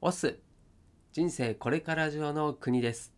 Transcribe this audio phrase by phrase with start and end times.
[0.00, 0.38] オス
[1.10, 3.12] 人生これから上の国です。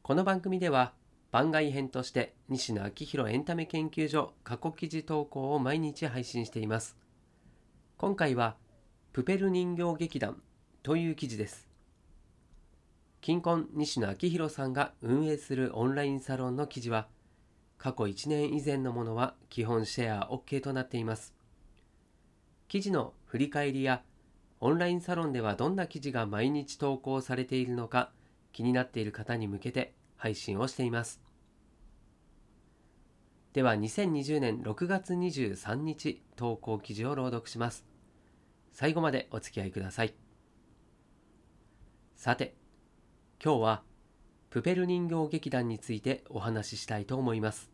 [0.00, 0.94] この番組では
[1.30, 6.96] 番外編として西野昭弘エンタメ研究所過去記事投稿を毎日配信しています。
[7.98, 8.56] 今回は
[9.12, 10.40] プペル人形劇団
[10.82, 11.68] という記事です。
[13.20, 17.06] 近婚西野昭弘さんが運営するオンラインサロンの記事は
[17.76, 21.34] 過去1年以前のものは基本シェア OK となっています。
[22.66, 24.02] 記事の振り返りや
[24.60, 28.10] オンラインサロンではどんな記事が毎日投稿されているのか
[28.52, 31.20] 気になっている方に向けて配信をしています。
[33.52, 37.84] では2020年6月23日投稿記事を朗読します。
[38.72, 40.14] 最後までお付き合いください。
[42.16, 42.54] さて、
[43.42, 43.82] 今日は
[44.50, 47.70] プペル人形劇団についてお話ししたいと思います。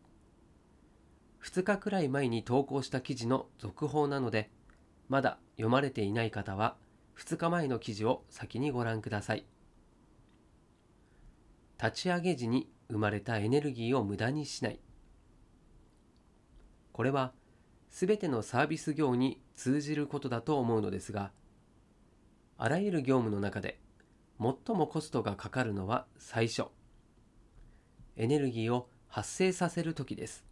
[1.43, 4.49] 2日くらい前に投稿した記事の続報なので、
[5.13, 6.75] まだ読まれていない方は
[7.19, 9.45] 2日前の記事を先にご覧ください。
[11.79, 14.79] 立ち上げ時に生まれたエネルギーを無駄にしない。
[16.93, 17.31] これは
[17.91, 21.31] 全てのサービス業に通じることだと思うのですが、
[22.57, 23.79] あらゆる業務の中で
[24.39, 26.69] 最もコストがかかるのは最初。
[28.15, 30.43] エネルギーを発生させる時です。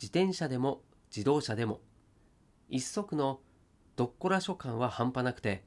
[0.00, 1.80] 自転車でも自動車でも
[2.72, 3.38] 一足の
[3.96, 5.62] どっこら所感は半端なくて、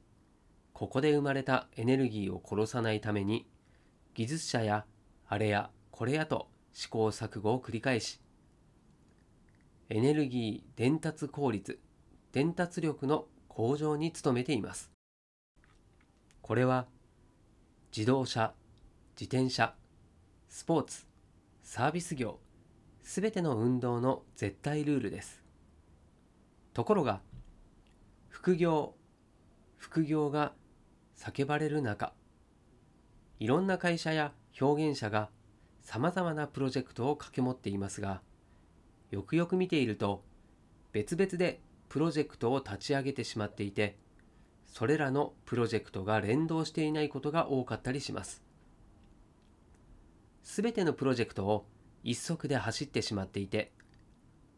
[0.72, 3.46] ここで生まれたエネルギーを殺さないために、
[4.14, 4.84] 技術者や
[5.28, 8.20] あれやこれやと試行錯誤を繰り返し、
[9.88, 11.78] エネルギー伝達効率、
[12.32, 14.90] 伝達力の向上に努めています。
[16.42, 16.88] これは
[17.96, 18.52] 自動車、
[19.14, 19.76] 自転車、
[20.48, 21.06] スポーツ、
[21.62, 22.40] サービス業、
[23.04, 25.45] すべての運動の絶対ルールです。
[26.76, 27.22] ところが
[28.28, 28.92] 副業
[29.78, 30.52] 副業が
[31.16, 32.12] 叫ばれる中
[33.38, 35.30] いろんな会社や表現者が
[35.80, 38.20] さまざまなプロジェクトを掛け持っていますが
[39.10, 40.22] よくよく見ていると
[40.92, 43.96] 別々でプロジェクトを立ち上げてしまっていて
[44.66, 48.42] それらのプロジェクトが連動していないことが多かったりします。
[50.42, 51.64] すべてのプロジェクトを
[52.04, 53.72] 一足で走ってしまっていて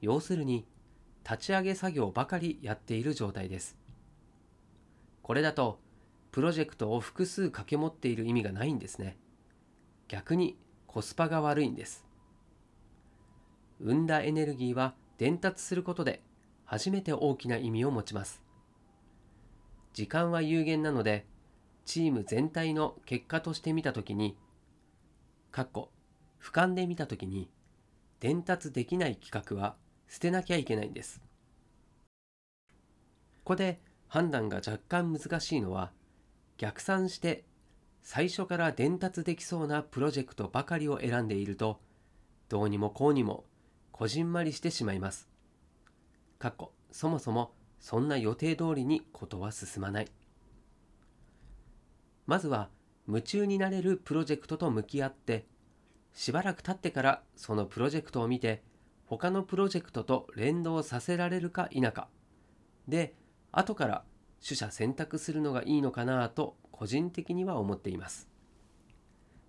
[0.01, 0.67] 要するに
[1.29, 3.77] 立ち上げ作業ばかりやっている状態です。
[5.23, 5.79] これだと、
[6.31, 9.19] プロジェクトを複数掛け持っている意味がないんですね。
[10.09, 10.57] 逆に
[10.87, 12.07] コスパが悪いんです。
[13.79, 16.23] 生んだエネルギーは伝達することで
[16.65, 18.43] 初めて大きな意味を持ちます。
[19.93, 21.27] 時間は有限なので、
[21.85, 24.39] チーム全体の結果として見たときに、
[25.51, 25.91] かっこ
[26.41, 27.51] 俯瞰で見たときに、
[28.21, 29.77] 伝達できない企画は
[30.09, 31.21] 捨てなきゃいけないんです。
[33.45, 35.91] ここで判断が若干難しいのは
[36.57, 37.45] 逆算して
[38.03, 41.81] 最初から伝達できそうなプロジェクトばかりを選んでいると
[42.49, 43.45] どうにもこうにも
[43.93, 45.29] こじんまりしてしまいます。
[46.39, 50.09] かっこそもそもそんな予定通りにことは進まない。
[52.27, 52.69] まずは
[53.07, 55.47] 夢中になれるプロジェクトと向き合って
[56.13, 58.63] しばらく経ってからそのプロジェクトを見て
[59.09, 62.09] 他のプロジェクトと連動させられるか否か。
[62.87, 63.15] で
[63.53, 64.05] 後から
[64.45, 68.29] 取捨選択するのがいいのかなと個人的には思っています。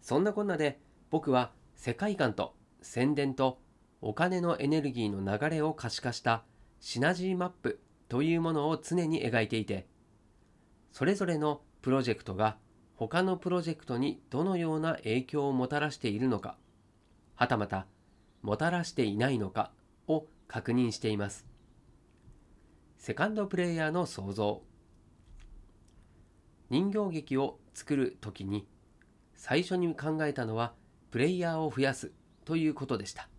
[0.01, 3.59] そんなこんなで僕は世界観と宣伝と
[4.01, 6.43] お金のエネルギーの流れを可視化した
[6.79, 9.85] シナジーマップというものを常に描いていて
[10.93, 12.57] それぞれのプロジェクトが
[12.95, 16.57] 他のプロジェクトにどのような影響をもたらしているのか
[17.35, 17.85] はたまた
[18.41, 19.71] もたらしていないのか
[20.07, 21.45] を確認しています。
[22.97, 24.61] セカンドプレイヤーの想像
[26.69, 28.67] 人形劇を作る時に
[29.35, 30.73] 最初に考えたのは
[31.11, 32.11] プレイヤーを増やす
[32.45, 33.29] ということでした。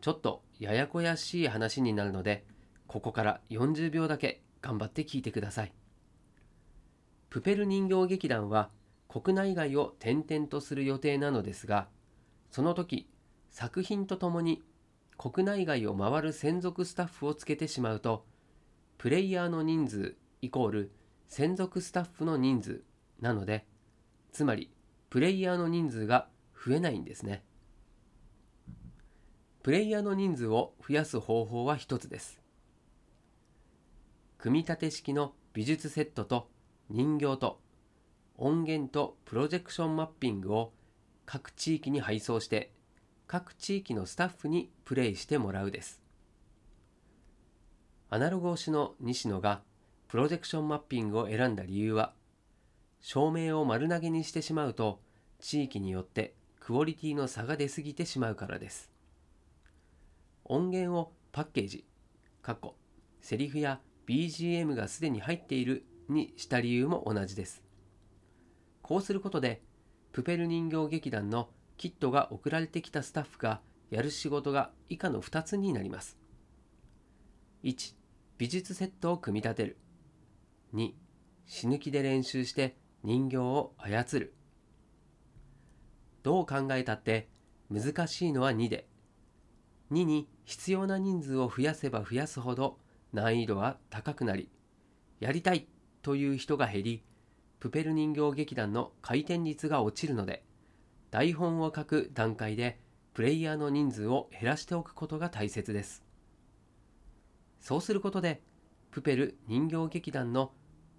[0.00, 2.44] ちょっとややこやしい話になるので
[2.86, 5.72] ここから40秒だけ頑張って聞いてください。
[7.30, 8.70] プペル人形劇団は
[9.08, 11.88] 国内外を転々とする予定なのですが
[12.50, 13.08] その時
[13.52, 14.62] 作品とともに
[15.18, 18.24] 国内外を回る専属スタッフをつけてしまうと
[18.96, 20.92] プレイヤーの人数イコール
[21.28, 22.82] 専属スタッフの人数
[23.20, 23.66] なので
[24.32, 24.70] つまり
[25.10, 26.28] プレイヤーの人数が
[26.66, 27.44] 増えないんですね。
[29.62, 32.40] プレイヤーの人数を増やす方法は一つです。
[34.38, 36.48] 組み立て式の美術セットと
[36.88, 37.60] 人形と
[38.38, 40.72] 音源とプロジェクションマッピングを
[41.26, 42.72] 各地域に配送して
[43.32, 46.02] 各地域のスタッフにプレイしてもらうです。
[48.10, 49.62] アナログ推しの西野が
[50.06, 52.12] プロジェクションマッピングを選んだ理由は
[53.00, 55.00] 照明を丸投げにしてしまうと
[55.40, 58.90] 地域によってクオリティの差が出すぎてしまうからです
[60.44, 61.86] 音源をパッケージ
[62.42, 62.74] 過去
[63.22, 67.62] セリフや BGM がすでに入っているにした理由も同じです
[68.82, 69.62] こうすることで
[70.12, 71.48] プペル人形劇団の
[71.82, 76.16] キットが送られてきたスタッフがやる仕事が以下の2つになります。
[77.64, 77.96] 1
[78.38, 79.78] 美術セットを組み立てる。
[80.74, 80.92] 2
[81.44, 84.32] 死ぬ気で練習して人形を操る。
[86.22, 87.28] どう考えたって
[87.68, 88.86] 難しいのは2で。
[89.90, 92.78] 2に必要な人数を増やせば増やすほど
[93.12, 94.48] 難易度は高くなり
[95.18, 95.66] やりたい
[96.02, 97.02] という人が減り
[97.58, 100.44] プペル人形劇団の回転率が落ちるので。
[101.12, 102.80] 台本を書く段階で
[103.12, 106.02] プレイヤーの人数を減らしておくことが大切です。
[107.60, 108.40] そうすることで
[108.90, 110.52] プペル人形劇団の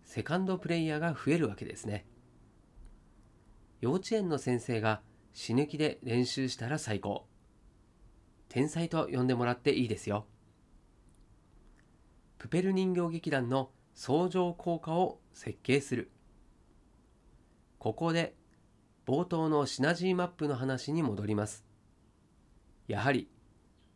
[0.04, 2.06] セカンドプレイヤーが増えるわけですね。
[3.81, 5.01] 幼稚園の先生が
[5.33, 7.25] 死ぬ気で練習したら最高。
[8.50, 10.27] 天才と呼んでもらっていいですよ。
[12.38, 16.12] プペル人形劇団の相乗効果を設計する。
[17.80, 18.36] ここで
[19.05, 21.65] 冒頭のシナジーマップの話に戻ります
[22.88, 23.27] やはり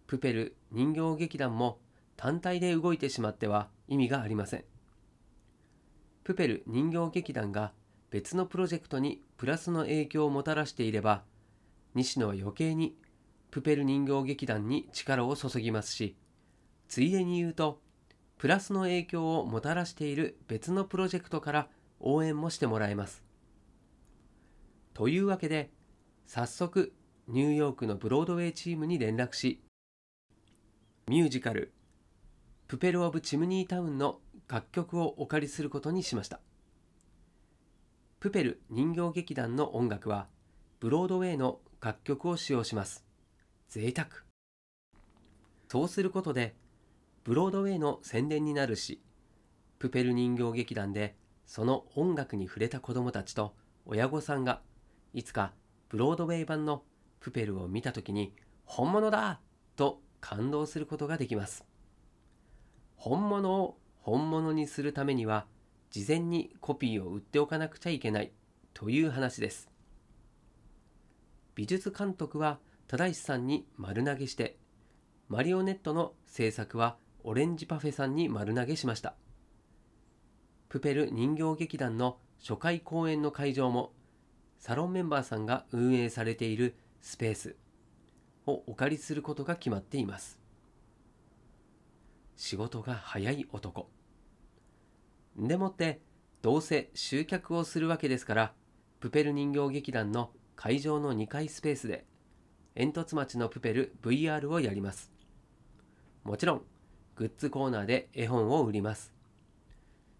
[0.07, 1.80] プペル人形劇団も
[2.15, 4.63] 単体で動いてしまっては意味がありません。
[6.24, 7.74] プペル人形劇団が
[8.09, 11.24] 別のプロジェクトにプラスの影響をもたらしていれば、
[11.94, 12.98] 西野は余計に
[13.51, 16.15] プペル人形劇団に力を注ぎますし、
[16.88, 17.81] ついでに言うと、
[18.38, 21.68] プラスの影響をもたらしている別のプロジェクトから
[22.00, 23.26] 応援もしてもらえます。
[24.98, 25.70] というわけで、
[26.26, 26.92] 早速
[27.28, 29.62] ニューヨークのブロードウェイチームに連絡し、
[31.08, 31.72] ミュージカル
[32.68, 36.40] プペル・オブ・チムニータウンの楽曲をお借りすることにしました。
[38.20, 40.26] プペル人形劇団の音楽は
[40.80, 43.06] ブロードウェイの楽曲を使用します。
[43.70, 44.08] 贅沢。
[45.68, 46.56] そうすることで
[47.24, 49.00] ブロードウェイの宣伝になるし
[49.78, 51.16] プペル人形劇団で
[51.46, 53.54] その音楽に触れた子どもたちと
[53.86, 54.62] 親御さんが
[55.13, 55.54] いつか
[55.89, 56.83] ブロードウェイ版の
[57.19, 58.33] プペルを見た時に
[58.65, 59.39] 本物だ!
[59.75, 61.65] と感動することができます。
[62.95, 65.45] 本物を本物にするためには
[65.92, 68.31] 事前にコピーを売っておかなくちゃいけない
[68.74, 69.69] という話です。
[71.56, 74.57] 美術監督は忠石さんに丸投げして
[75.30, 79.15] マリオネットの制作はオレンジパフェさんに丸投げしました。
[80.69, 83.94] プペル人形劇団の初回公演の会場も
[84.57, 87.56] サロンメンバーさんが運営されているスペース
[88.45, 90.39] をお借りすることが決まっています。
[92.36, 93.89] 仕事が早い男。
[95.38, 96.01] でもって
[96.42, 98.54] どうせ集客をするわけですから
[99.00, 102.06] プペル人形劇団の会場の2階スペースで
[102.75, 105.12] 煙突町のプペル VR をやります。
[106.24, 106.62] もちろん
[107.15, 109.13] グッズコーナーで絵本を売ります。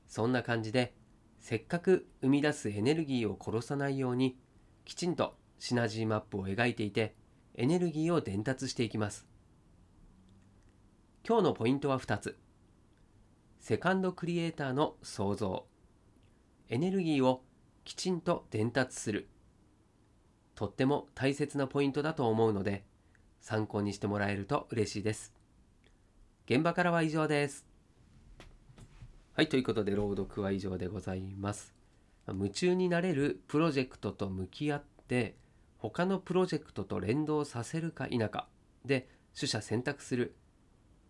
[0.08, 0.94] そんな感じで
[1.40, 4.38] せっかく生み出すエネルギーを殺さないように
[4.86, 7.16] きちんとシナジーマップを描いていて
[7.56, 9.28] エネルギーを伝達していきます
[11.28, 12.38] 今日のポイントは2つ。
[13.60, 15.66] セカンドクリエイターの創造。
[16.70, 17.44] エネルギーを
[17.84, 19.28] きちんと伝達する。
[20.56, 22.86] とっても大切なポイントだと思うので、
[23.42, 25.34] 参考にしてもらえると嬉しいです。
[26.46, 27.67] 現場からは以上です。
[29.38, 31.76] はい、ということで朗読は以上でございます。
[32.28, 35.36] 夢中になれるプロジェクトと向き合って、
[35.78, 38.48] 他のプロジェクトと連動させるか否か
[38.84, 39.08] で
[39.40, 40.34] 取捨選択する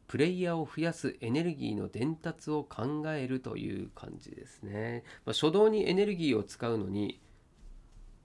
[0.07, 5.05] プレイヤーを増やすエネルギーの伝達を考えるという感じですね。
[5.25, 7.21] まあ、初動にエネルギーを使うのに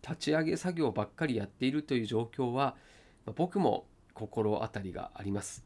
[0.03, 2.75] 立ち上げ作業ばっかりやっているという状況は、
[3.25, 5.65] まあ、僕も心当たりがあります。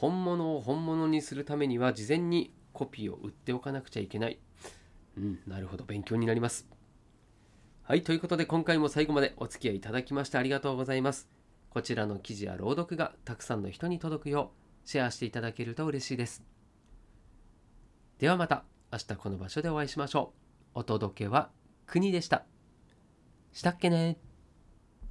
[0.00, 4.38] 本物を本物にするためには事前にコピーを売っておかなくちゃいけない。
[5.18, 6.66] うん、なるほど、勉強になります。
[7.82, 11.28] はい、ということで今回も最後までお付き合いいただきましてありがとうございます。
[11.68, 14.52] こちらの記事や朗読がたくさんの人に届くよ
[14.86, 16.42] うシェアしていただけると嬉しいです。
[18.18, 20.32] ではまた明日この場所でお会いしましょ
[20.74, 20.78] う。
[20.78, 21.50] お届けは
[21.86, 22.46] 国でした。
[23.52, 24.29] したっけね